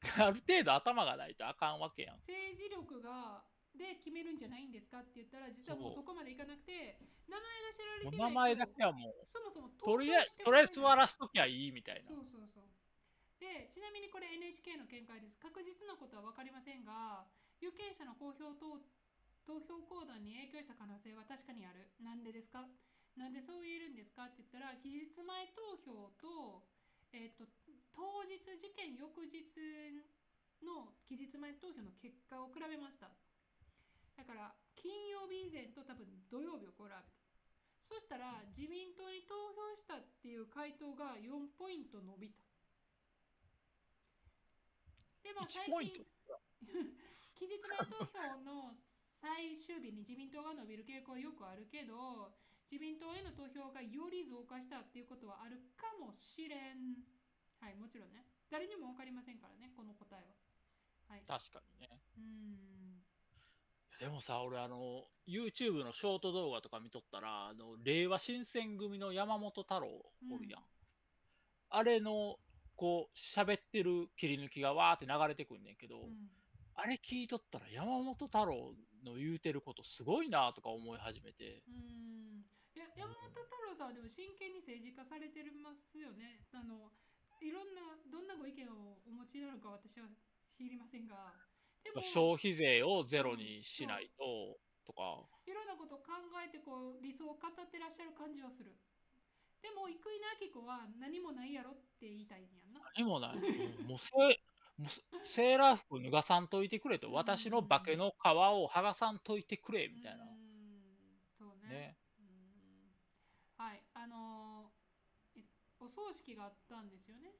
[0.18, 2.16] ある程度頭がないとあかんわけやん。
[2.16, 12.10] 政治力がで決めるんじゃないんですかって言ったら実はもうそこまでいかなくて名前が知られてないと名前だけはもう、そもそもとりあえず、投とりあえず座らしときゃいいみたいな。
[12.10, 12.64] そうそうそう。
[13.38, 15.38] でちなみにこれ NHK の見解です。
[15.38, 17.26] 確実なことは分かりませんが
[17.60, 18.82] 有権者の公表と
[19.44, 21.90] 投票行動に影響した可能性は確かにある。
[22.00, 22.68] なんでですか？
[23.16, 26.64] なんでそう言えるんですかって言ったら期日前投票と,、
[27.12, 27.44] えっと
[27.92, 29.44] 当日事件翌日
[30.64, 33.12] の期日前投票の結果を比べました。
[34.16, 37.00] だから金曜日以前と多分土曜日を比べた
[37.82, 42.40] そしたら自民党に投票したっていう回答が4ポイント伸びた。
[45.22, 46.40] でも最1ポイン近ト。
[47.36, 48.72] 期日前投票の
[49.20, 52.32] 最終日に自民党が伸びる傾向はよくあるけど
[52.72, 57.04] 自民党への投票がより増加したっていうことはあるかもしれん。
[57.60, 58.24] はいもちろんね。
[58.48, 60.32] 誰にも分かりませんからねこの答えは。
[61.12, 61.22] はい。
[61.28, 62.00] 確かにね。
[62.16, 63.04] うーん。
[64.00, 69.88] でもさ、俺あの、YouTube のショート動画とか見とったら、あの、令和新選組の山本太郎
[70.32, 70.60] おるやん。
[70.60, 70.66] うん。
[71.68, 72.38] あれの、
[72.74, 76.30] こう、喋ってる切り抜きがわーって流れてくんねんけど、うん。
[76.74, 78.72] あれ聞いとったら山本太郎
[79.04, 81.98] の言うてることすごいなとか思い始めて、うー
[82.30, 82.31] ん
[82.94, 86.44] 山本太郎さんはでも真剣に政治化されてますよね。
[86.52, 86.92] あの
[87.40, 90.06] いろんなどんなご意見をお持ちなのか私は
[90.50, 91.34] 知りませんが、
[91.82, 95.26] でも消費税をゼロにしないと、とか。
[95.46, 96.12] いろんなことを考
[96.44, 98.76] えてこう理想を語ってらっしゃる感じはする。
[99.62, 102.80] でも生稲晃子は何もないやろって言いたいんやんな。
[102.96, 103.36] 何もない。
[103.36, 104.10] うんもうセ
[104.78, 110.26] もうセーラー服脱がさんといてくれと、うん私の化けの皮を剥がさんといてくれみたいなう。
[110.26, 111.68] んそうね。
[111.68, 111.98] ね。
[112.18, 112.96] うん
[113.56, 114.74] はい、あの
[115.78, 117.38] お葬式があったんですよね。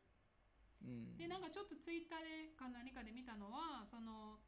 [0.82, 4.38] うんで、なんかちょっとツイッターでか何かで見たのは、その、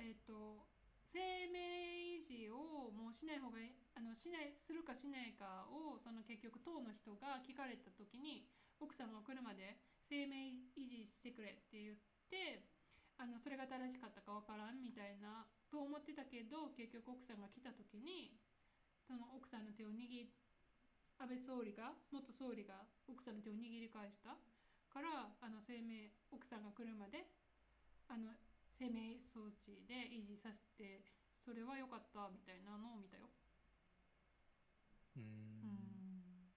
[0.00, 0.64] えっ、と、
[1.04, 1.20] 生
[1.52, 8.44] 命維持をもうしない方がいいあのしないするかしないかをその結局党の人が聞かれた時に
[8.82, 11.96] 奥さんが来るまで生命維持してくれって言っ
[12.28, 12.66] て
[13.16, 18.36] あのそれが正しかったかわからんみたいなと思ってたけど結局奥さんが来た時に
[19.06, 20.04] その奥さんの手を握
[21.18, 24.36] 安倍総理が元総理が奥さんの手を握り返した
[24.88, 27.26] からあの生命奥さんが来るまで
[28.08, 28.32] あの
[28.78, 31.04] 生命装置で維持させて
[31.44, 33.28] それは良かったみたいなのを見たよ。
[35.16, 35.20] う
[35.62, 36.52] うんん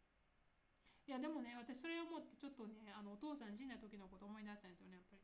[1.07, 5.21] いやでもね私それを思ってちょっとねあのお父さん死んだ時のこと思い出したんですよねやっぱり。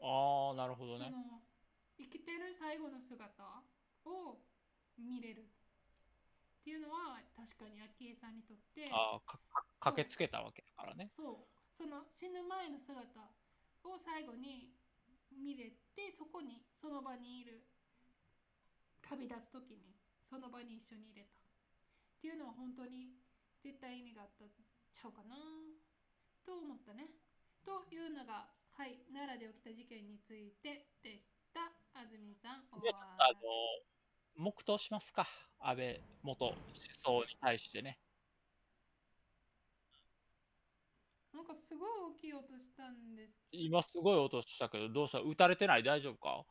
[0.00, 1.04] ああ、なるほどね。
[1.04, 1.42] その
[1.98, 3.62] 生きてる最後の姿
[4.04, 4.38] を
[4.98, 5.44] 見れるっ
[6.66, 9.62] ていうのは確かに昭恵さんにとってああ、かか
[9.94, 11.06] 駆けつけたわけだからね。
[11.06, 13.06] そうその死ぬ前の姿
[13.86, 14.74] を最後に
[15.30, 17.62] 見れてそこにその場にいる
[19.06, 21.46] 旅立つ時にその場に一緒に入れたっ
[22.18, 23.14] ていうのは本当に
[23.62, 25.38] 絶対意味があったんちゃうかな？
[26.42, 27.14] と思ったね。
[27.62, 31.70] というのがはい奈良で起きた事件についてでした。
[31.94, 33.38] 安住さんおで、わあの、
[34.36, 35.26] 黙祷しますか？
[35.58, 37.98] 安倍元首相に対してね。
[41.32, 43.34] なんかすごい大きい音したんです。
[43.52, 45.20] 今すごい音したけど、どうした？
[45.20, 45.82] 撃たれてない？
[45.82, 46.44] 大丈夫か？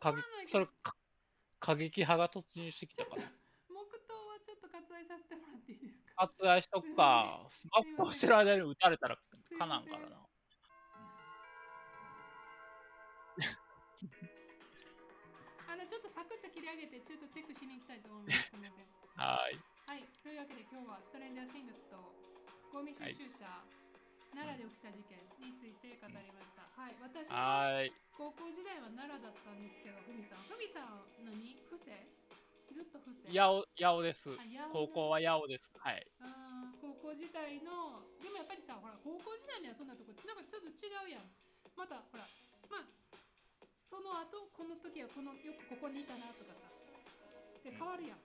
[0.00, 0.94] 過激それ、か
[1.58, 3.22] 過激派が突入してきたから。
[3.68, 6.30] 黙祷はちょっと割愛させてもらっていいですか？
[6.38, 7.48] 割愛しとくか。
[7.50, 10.25] スマップをしてる間に撃たれたらいかなんからな。
[15.68, 18.68] あのちょっとサクッと切り上げてちょっとチェックしに行きたいと思いますので
[19.16, 19.58] はい。
[19.86, 21.96] はいというわけで今日はストレンジャーシングスと
[22.72, 23.62] ゴミ収集車、
[24.34, 27.88] 奈良で起きた事件について語りましたはい私は。
[28.12, 31.54] 高校時代は奈良だったんですけどふみさんふみさん何？
[31.70, 31.92] 伏せ？
[32.70, 33.30] ずっと伏せ？
[33.32, 34.28] 八尾、八尾です。
[34.72, 35.70] 高校は八尾です。
[35.78, 36.06] はい。
[36.20, 41.22] あー高校時代のでもやっぱりさほら高校時代にはそんなとこなんかちょっと違うやん
[41.76, 42.26] またほら
[42.68, 43.05] まあ
[43.86, 46.66] その後この時はこのよくここにいたなとかさ。
[47.62, 48.22] で変わるやん、う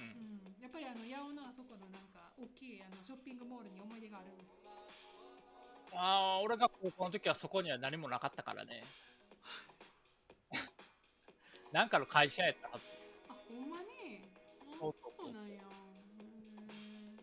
[0.00, 0.56] うん。
[0.60, 4.32] やっぱりあの八尾のあそこのなんか大きいあのショッピングモールに思い出がある。
[5.92, 8.84] ああ、俺が高校の時はそこには何もなかったからね。
[11.72, 12.84] なんかの会社やったはず。
[13.28, 14.20] あほんまに？
[14.72, 15.60] あそうそうなんや。
[15.64, 17.16] うん。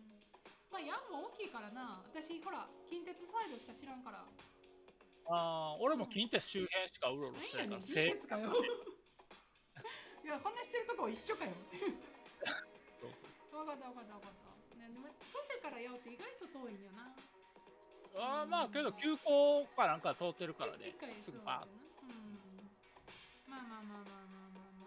[0.70, 2.02] まあ八尾も大きいからな。
[2.06, 4.24] 私ほら近鉄サイドしか知らんから
[5.30, 8.52] ああ、俺も近鉄周辺しかうろうろしてないから、せ鉄かよ。
[10.24, 11.52] いやこんなしてるとこ一緒かよ
[13.00, 13.10] そう
[13.50, 13.64] そう。
[13.64, 14.32] 分かった分かった分かっ
[14.76, 17.14] た、ね、でも伏せからよって意外と遠いんよな。
[18.20, 20.94] ああ、まあけど急行かなんか通ってるからね。
[21.22, 22.70] すぐバーッうん。
[23.46, 24.86] まあまあまあまあまあまあま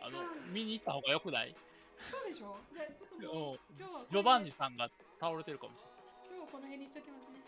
[0.00, 1.54] ああの、見に行った方がよくない？
[2.10, 2.58] そうでしょ？
[2.72, 3.76] じゃあちょっともううん。
[3.78, 5.94] 今日はジョバンニさんが倒れてるかもしれない。
[6.28, 7.40] 今日はこの辺にしときますね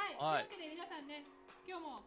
[0.00, 0.48] はい、はい。
[0.48, 1.28] というわけで皆さんね
[1.68, 2.00] 今日も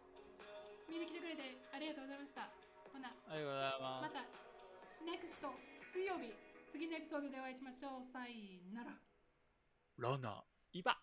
[0.89, 2.49] 見に来てくれてありがとうございました。
[2.89, 3.13] ほな。
[3.13, 4.01] ありがとうございま。
[4.01, 4.25] ますた
[5.05, 5.53] NEXT
[5.85, 6.33] 水曜日。
[6.73, 8.03] 次のエピソードでお会いしましょう。
[8.03, 8.33] さよ
[8.73, 8.97] なら。
[9.97, 10.41] ラナ、
[10.73, 10.97] イバ。